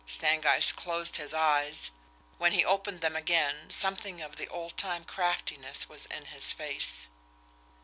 Stangeist 0.07 0.75
closed 0.75 1.17
his 1.17 1.31
eyes. 1.31 1.91
When 2.39 2.53
he 2.53 2.65
opened 2.65 3.01
them 3.01 3.15
again, 3.15 3.69
something 3.69 4.19
of 4.19 4.35
the 4.37 4.47
old 4.47 4.75
time 4.75 5.05
craftiness 5.05 5.87
was 5.87 6.07
in 6.07 6.25
his 6.25 6.51
face. 6.51 7.07